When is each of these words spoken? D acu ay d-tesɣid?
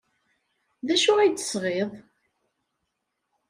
D 0.87 0.89
acu 0.95 1.11
ay 1.17 1.29
d-tesɣid? 1.31 1.89